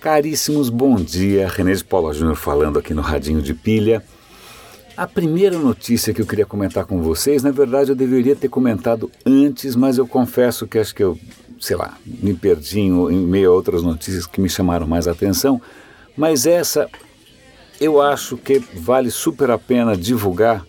[0.00, 1.48] Caríssimos, bom dia.
[1.48, 4.00] René de Paula Júnior falando aqui no Radinho de Pilha.
[4.96, 9.10] A primeira notícia que eu queria comentar com vocês, na verdade eu deveria ter comentado
[9.26, 11.18] antes, mas eu confesso que acho que eu,
[11.60, 15.60] sei lá, me perdi em, meio a outras notícias que me chamaram mais atenção.
[16.16, 16.88] Mas essa
[17.80, 20.64] eu acho que vale super a pena divulgar,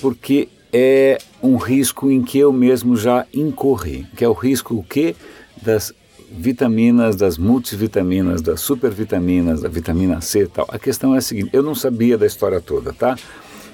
[0.00, 4.84] porque é um risco em que eu mesmo já incorri, que é o risco o
[4.84, 5.16] quê?
[5.60, 5.92] Das
[6.30, 10.66] vitaminas, das multivitaminas, das supervitaminas, da vitamina C e tal.
[10.68, 13.16] A questão é a seguinte, eu não sabia da história toda, tá?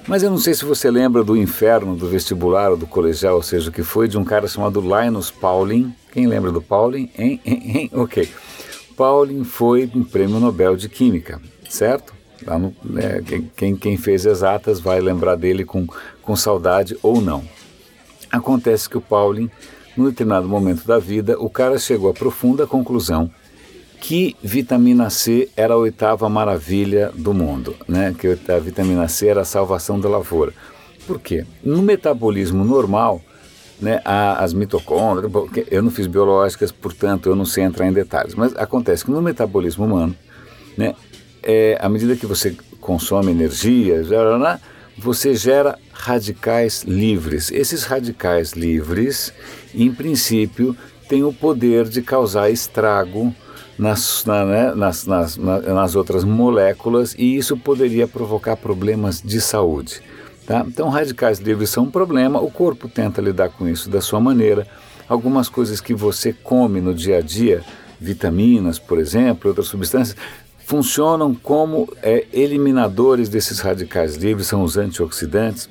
[0.07, 3.43] Mas eu não sei se você lembra do inferno do vestibular ou do colegial, ou
[3.43, 5.93] seja, o que foi de um cara chamado Linus Pauling.
[6.11, 7.11] Quem lembra do Pauling?
[7.17, 7.41] Hein?
[7.45, 7.61] Hein?
[7.75, 7.91] Hein?
[7.93, 8.29] Ok.
[8.95, 12.13] Pauling foi um prêmio Nobel de Química, certo?
[12.45, 13.21] No, é,
[13.55, 15.85] quem, quem fez exatas vai lembrar dele com,
[16.21, 17.43] com saudade ou não.
[18.31, 19.51] Acontece que o Pauling
[19.97, 23.29] num determinado momento da vida, o cara chegou à profunda conclusão
[23.99, 28.15] que vitamina C era a oitava maravilha do mundo, né?
[28.17, 30.53] que a vitamina C era a salvação da lavoura.
[31.07, 31.45] Por quê?
[31.63, 33.21] No metabolismo normal,
[33.79, 35.31] né, as mitocôndrias,
[35.69, 39.21] eu não fiz biológicas, portanto eu não sei entrar em detalhes, mas acontece que no
[39.21, 40.15] metabolismo humano,
[40.75, 40.95] né,
[41.43, 44.03] é, à medida que você consome energia,
[44.97, 47.51] você gera radicais livres.
[47.51, 49.31] Esses radicais livres,
[49.73, 50.75] em princípio,
[51.07, 53.33] têm o poder de causar estrago
[53.77, 59.39] nas, na, né, nas, nas, na, nas outras moléculas e isso poderia provocar problemas de
[59.39, 60.01] saúde.
[60.45, 60.65] Tá?
[60.65, 64.65] Então, radicais livres são um problema, o corpo tenta lidar com isso da sua maneira.
[65.07, 67.63] Algumas coisas que você come no dia a dia,
[67.99, 70.17] vitaminas, por exemplo, outras substâncias,
[70.67, 75.69] funcionam como é, eliminadores desses radicais livres, são os antioxidantes,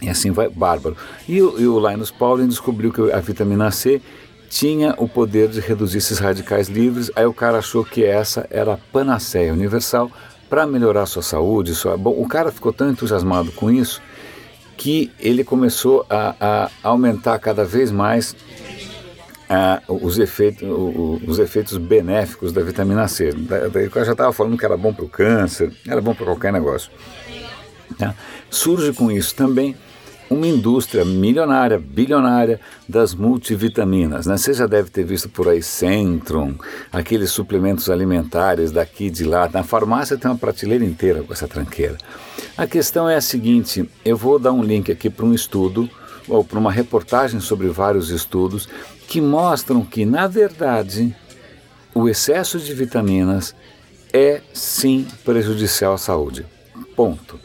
[0.00, 0.96] e assim vai, bárbaro.
[1.28, 4.00] E, o, e o Linus Pauling descobriu que a vitamina C
[4.48, 8.72] tinha o poder de reduzir esses radicais livres, aí o cara achou que essa era
[8.72, 10.10] a panaceia universal
[10.48, 11.74] para melhorar sua saúde.
[11.74, 11.94] Sua...
[11.98, 14.00] Bom, o cara ficou tão entusiasmado com isso
[14.74, 18.34] que ele começou a, a aumentar cada vez mais
[19.48, 20.68] ah, os, efeitos,
[21.26, 23.30] os efeitos benéficos da vitamina C.
[23.30, 26.90] O já estava falando que era bom para o câncer, era bom para qualquer negócio.
[27.96, 28.14] Tá?
[28.50, 29.74] Surge com isso também
[30.30, 34.26] uma indústria milionária, bilionária das multivitaminas.
[34.26, 34.36] Né?
[34.36, 36.54] Você já deve ter visto por aí Centrum,
[36.92, 39.48] aqueles suplementos alimentares daqui de lá.
[39.48, 41.96] Na farmácia tem uma prateleira inteira com essa tranqueira.
[42.56, 45.88] A questão é a seguinte: eu vou dar um link aqui para um estudo
[46.28, 48.68] ou para uma reportagem sobre vários estudos
[49.06, 51.14] que mostram que, na verdade,
[51.94, 53.54] o excesso de vitaminas
[54.12, 56.46] é sim prejudicial à saúde.
[56.94, 57.38] Ponto.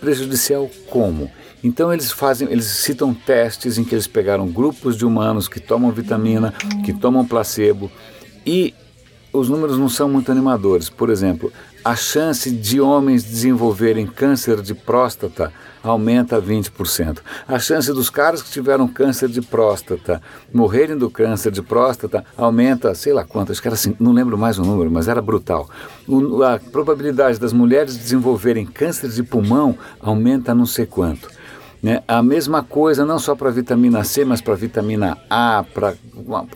[0.00, 1.30] Prejudicial como?
[1.62, 5.90] Então eles fazem, eles citam testes em que eles pegaram grupos de humanos que tomam
[5.90, 6.54] vitamina,
[6.84, 7.90] que tomam placebo
[8.46, 8.74] e
[9.32, 10.88] os números não são muito animadores.
[10.88, 11.52] Por exemplo,
[11.84, 15.52] a chance de homens desenvolverem câncer de próstata
[15.82, 17.18] aumenta a 20%.
[17.48, 20.20] A chance dos caras que tiveram câncer de próstata
[20.52, 24.36] morrerem do câncer de próstata aumenta, sei lá quanto, acho que era assim, não lembro
[24.36, 25.68] mais o número, mas era brutal.
[26.46, 31.39] A probabilidade das mulheres desenvolverem câncer de pulmão aumenta não sei quanto.
[31.82, 32.02] Né?
[32.06, 35.94] A mesma coisa não só para vitamina C, mas para vitamina A, para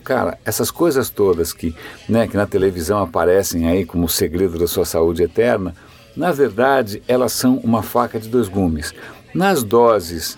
[0.03, 1.75] cara, essas coisas todas que,
[2.07, 5.73] né, que na televisão aparecem aí como o segredo da sua saúde eterna,
[6.15, 8.93] na verdade elas são uma faca de dois gumes.
[9.33, 10.37] Nas doses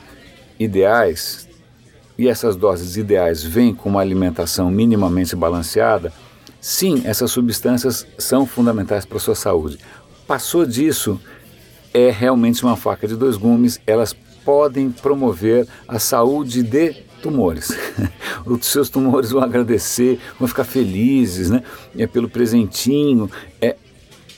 [0.57, 1.47] ideais,
[2.17, 6.13] e essas doses ideais vêm com uma alimentação minimamente balanceada,
[6.61, 9.77] sim, essas substâncias são fundamentais para a sua saúde.
[10.25, 11.19] Passou disso,
[11.93, 14.15] é realmente uma faca de dois gumes, elas
[14.47, 17.77] podem promover a saúde de tumores.
[18.47, 21.61] Os seus tumores vão agradecer, vão ficar felizes, né?
[21.97, 23.75] É pelo presentinho, é,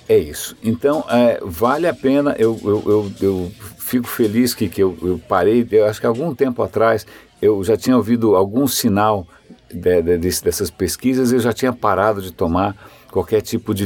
[0.08, 0.58] é isso.
[0.64, 5.22] Então, é, vale a pena, eu, eu, eu, eu fico feliz que, que eu, eu,
[5.30, 7.06] parei, eu acho que algum tempo atrás
[7.40, 9.28] eu já tinha ouvido algum sinal
[9.72, 12.76] de, de, de, dessas pesquisas, eu já tinha parado de tomar
[13.12, 13.86] qualquer tipo de,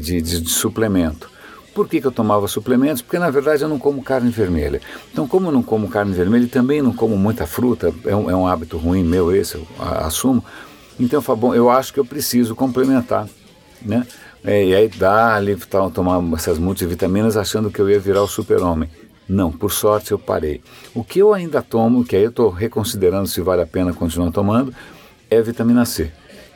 [0.00, 1.37] de suplemento.
[1.78, 3.02] Por que, que, eu tomava suplementos?
[3.02, 4.80] Porque na verdade eu não como carne vermelha.
[5.12, 8.28] Então, como eu não como carne vermelha e também não como muita fruta, é um,
[8.28, 10.44] é um hábito ruim meu esse, eu assumo.
[10.98, 13.28] Então eu falo, bom, eu acho que eu preciso complementar,
[13.80, 14.04] né?
[14.42, 15.56] É, e aí dá ali
[15.94, 18.90] tomar essas multivitaminas achando que eu ia virar o super-homem.
[19.28, 20.60] Não, por sorte eu parei.
[20.92, 24.32] O que eu ainda tomo, que aí eu estou reconsiderando se vale a pena continuar
[24.32, 24.74] tomando,
[25.30, 26.10] é vitamina C.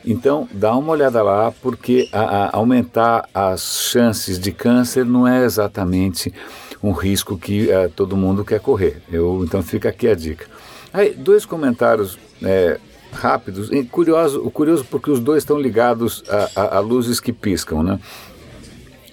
[0.05, 5.45] Então, dá uma olhada lá, porque a, a aumentar as chances de câncer não é
[5.45, 6.33] exatamente
[6.81, 9.01] um risco que uh, todo mundo quer correr.
[9.11, 10.45] Eu, então, fica aqui a dica.
[10.93, 12.79] Aí, dois comentários é,
[13.13, 13.71] rápidos.
[13.71, 17.99] E curioso, curioso porque os dois estão ligados a, a, a luzes que piscam, né?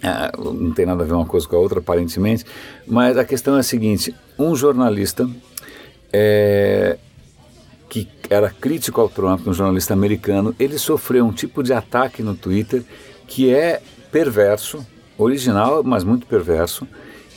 [0.03, 2.45] Ah, não tem nada a ver uma coisa com a outra, aparentemente,
[2.87, 5.29] mas a questão é a seguinte: um jornalista
[6.13, 6.99] é,
[7.91, 12.37] que era crítico ao Trump, um jornalista americano, ele sofreu um tipo de ataque no
[12.37, 12.85] Twitter
[13.27, 13.83] que é
[14.13, 14.87] perverso,
[15.19, 16.87] original, mas muito perverso,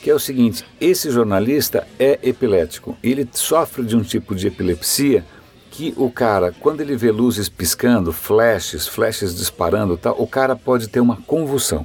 [0.00, 5.24] que é o seguinte: esse jornalista é epilético, ele sofre de um tipo de epilepsia
[5.70, 10.86] que o cara, quando ele vê luzes piscando, flashes, flashes disparando, tal, o cara pode
[10.88, 11.84] ter uma convulsão.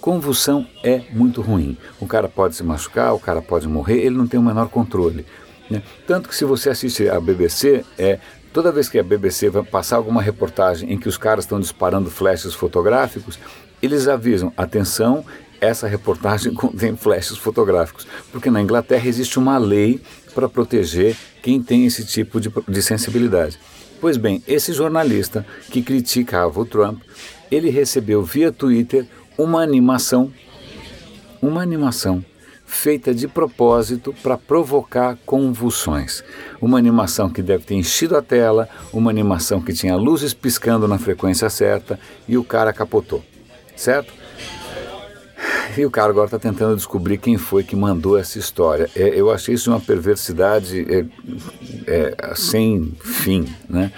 [0.00, 1.76] Convulsão é muito ruim.
[1.98, 5.26] O cara pode se machucar, o cara pode morrer, ele não tem o menor controle.
[5.70, 5.82] Né?
[6.06, 8.18] Tanto que se você assiste a BBC, é,
[8.52, 12.10] toda vez que a BBC vai passar alguma reportagem em que os caras estão disparando
[12.10, 13.38] flashes fotográficos,
[13.82, 15.24] eles avisam, atenção,
[15.60, 20.00] essa reportagem contém flashes fotográficos, porque na Inglaterra existe uma lei
[20.34, 23.58] para proteger quem tem esse tipo de, de sensibilidade.
[24.00, 27.00] Pois bem, esse jornalista que criticava o Trump,
[27.50, 29.06] ele recebeu via Twitter
[29.38, 30.32] uma animação,
[31.40, 32.24] uma animação
[32.74, 36.24] feita de propósito para provocar convulsões.
[36.60, 40.98] Uma animação que deve ter enchido a tela, uma animação que tinha luzes piscando na
[40.98, 41.98] frequência certa
[42.28, 43.24] e o cara capotou,
[43.76, 44.12] certo?
[45.76, 48.90] E o cara agora está tentando descobrir quem foi que mandou essa história.
[48.94, 51.06] É, eu achei isso uma perversidade é,
[51.86, 53.92] é, sem fim, né?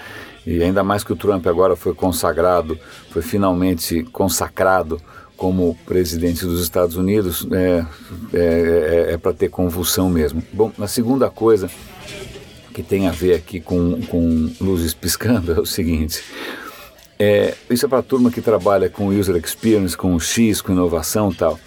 [0.45, 2.79] E ainda mais que o Trump agora foi consagrado,
[3.11, 4.99] foi finalmente consacrado
[5.37, 7.85] como presidente dos Estados Unidos, é,
[8.33, 10.43] é, é, é para ter convulsão mesmo.
[10.51, 11.69] Bom, a segunda coisa
[12.73, 16.23] que tem a ver aqui com, com luzes piscando é o seguinte.
[17.19, 21.31] É, isso é para a turma que trabalha com user experience, com X, com inovação
[21.31, 21.59] tal.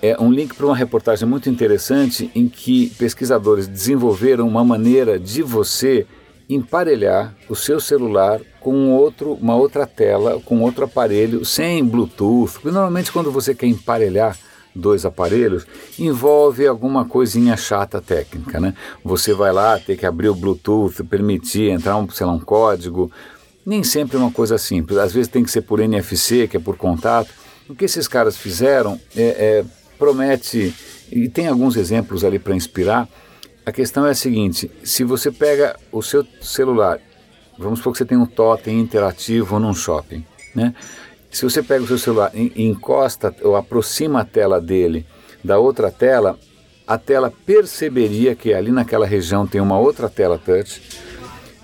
[0.00, 5.42] É um link para uma reportagem muito interessante em que pesquisadores desenvolveram uma maneira de
[5.42, 6.06] você
[6.54, 12.52] emparelhar o seu celular com outro, uma outra tela, com outro aparelho, sem Bluetooth.
[12.54, 14.36] Porque normalmente quando você quer emparelhar
[14.74, 15.66] dois aparelhos,
[15.98, 18.74] envolve alguma coisinha chata técnica, né?
[19.04, 23.10] Você vai lá, ter que abrir o Bluetooth, permitir entrar um, sei lá, um código,
[23.64, 24.98] nem sempre é uma coisa simples.
[24.98, 27.30] Às vezes tem que ser por NFC, que é por contato.
[27.68, 29.64] O que esses caras fizeram é, é
[29.98, 30.74] promete,
[31.12, 33.08] e tem alguns exemplos ali para inspirar.
[33.64, 37.00] A questão é a seguinte: se você pega o seu celular,
[37.58, 40.24] vamos supor que você tem um totem interativo num shopping,
[40.54, 40.74] né?
[41.30, 45.06] Se você pega o seu celular e encosta ou aproxima a tela dele
[45.42, 46.38] da outra tela,
[46.86, 50.82] a tela perceberia que ali naquela região tem uma outra tela touch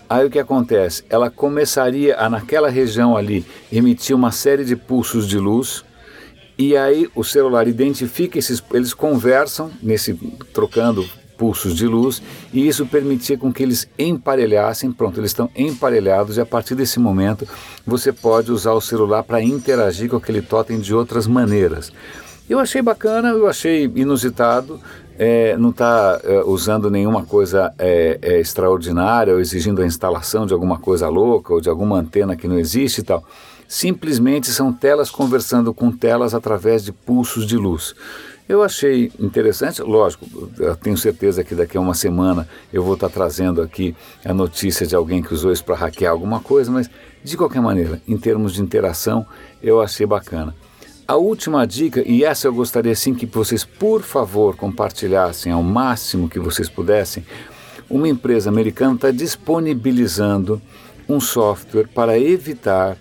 [0.08, 1.04] Aí o que acontece?
[1.10, 5.84] Ela começaria a, naquela região ali, emitir uma série de pulsos de luz,
[6.56, 10.14] e aí o celular identifica esses, eles conversam nesse
[10.54, 11.06] trocando
[11.38, 12.20] pulsos de luz,
[12.52, 16.98] e isso permitia com que eles emparelhassem, pronto, eles estão emparelhados e a partir desse
[16.98, 17.46] momento
[17.86, 21.92] você pode usar o celular para interagir com aquele totem de outras maneiras.
[22.50, 24.80] Eu achei bacana, eu achei inusitado,
[25.18, 30.54] é, não está é, usando nenhuma coisa é, é, extraordinária ou exigindo a instalação de
[30.54, 33.22] alguma coisa louca ou de alguma antena que não existe e tal.
[33.66, 37.94] Simplesmente são telas conversando com telas através de pulsos de luz.
[38.48, 40.24] Eu achei interessante, lógico,
[40.82, 44.96] tenho certeza que daqui a uma semana eu vou estar trazendo aqui a notícia de
[44.96, 46.88] alguém que usou isso para hackear alguma coisa, mas
[47.22, 49.26] de qualquer maneira, em termos de interação,
[49.62, 50.54] eu achei bacana.
[51.06, 56.28] A última dica, e essa eu gostaria sim que vocês, por favor, compartilhassem ao máximo
[56.28, 57.26] que vocês pudessem,
[57.88, 60.60] uma empresa americana está disponibilizando
[61.06, 62.96] um software para evitar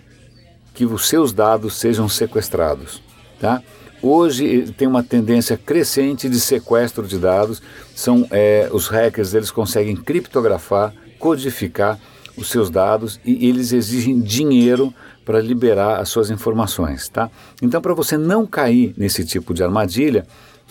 [0.74, 3.07] que os seus dados sejam sequestrados.
[3.40, 3.62] Tá?
[4.02, 7.60] Hoje tem uma tendência crescente de sequestro de dados.
[7.94, 11.98] São é, os hackers eles conseguem criptografar, codificar
[12.36, 17.28] os seus dados e eles exigem dinheiro para liberar as suas informações, tá?
[17.60, 20.24] Então, para você não cair nesse tipo de armadilha,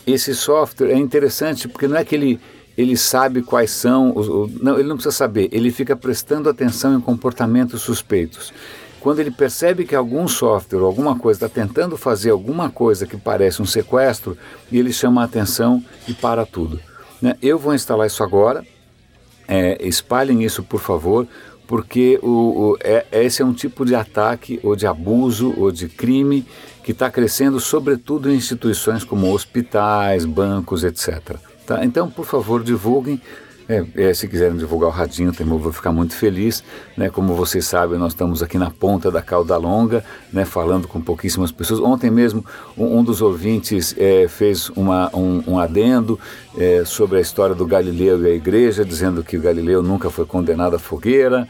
[0.06, 2.40] esse software é interessante porque não é que ele
[2.78, 4.28] ele sabe quais são os,
[4.62, 8.54] não, ele não precisa saber, ele fica prestando atenção em comportamentos suspeitos.
[9.00, 13.18] Quando ele percebe que algum software ou alguma coisa está tentando fazer alguma coisa que
[13.18, 14.38] parece um sequestro,
[14.72, 16.80] ele chama a atenção e para tudo.
[17.22, 17.36] Né?
[17.42, 18.66] Eu vou instalar isso agora,
[19.48, 21.28] é, espalhem isso por favor,
[21.68, 25.88] porque o, o, é, esse é um tipo de ataque ou de abuso ou de
[25.90, 26.46] crime
[26.84, 31.36] que está crescendo, sobretudo em instituições como hospitais, bancos, etc.
[31.66, 31.84] Tá?
[31.84, 33.22] Então, por favor, divulguem.
[33.70, 36.64] É, é, se quiserem divulgar o Radinho, eu vou ficar muito feliz.
[36.96, 37.10] Né?
[37.10, 40.46] Como vocês sabem, nós estamos aqui na ponta da cauda longa, né?
[40.46, 41.82] falando com pouquíssimas pessoas.
[41.82, 42.46] Ontem mesmo,
[42.78, 46.18] um, um dos ouvintes é, fez uma, um, um adendo
[46.58, 50.26] é, sobre a história do Galileu e a igreja, dizendo que o Galileu nunca foi
[50.26, 51.46] condenado à fogueira.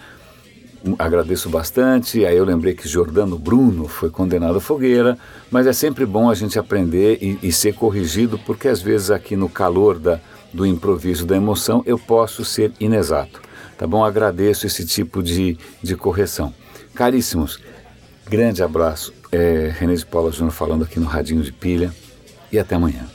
[0.97, 2.25] agradeço bastante.
[2.25, 5.19] Aí eu lembrei que Jordano Bruno foi condenado à fogueira,
[5.51, 9.35] mas é sempre bom a gente aprender e, e ser corrigido, porque às vezes aqui
[9.35, 10.19] no calor da,
[10.53, 13.41] do improviso, da emoção, eu posso ser inexato.
[13.77, 14.03] Tá bom?
[14.03, 16.53] Agradeço esse tipo de, de correção.
[16.95, 17.59] Caríssimos,
[18.27, 19.13] grande abraço.
[19.31, 21.93] É, René de Paula Júnior falando aqui no Radinho de Pilha
[22.51, 23.05] e até amanhã.